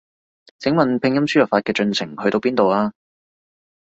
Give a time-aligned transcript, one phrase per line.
[0.57, 2.91] 請問拼音輸入法嘅進程去到邊度啊？